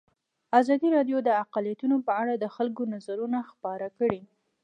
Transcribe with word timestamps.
ازادي 0.59 0.87
راډیو 0.97 1.17
د 1.23 1.29
اقلیتونه 1.43 1.95
په 2.07 2.11
اړه 2.21 2.33
د 2.37 2.45
خلکو 2.55 2.81
نظرونه 2.93 3.39
خپاره 3.51 3.87
کړي. 3.97 4.21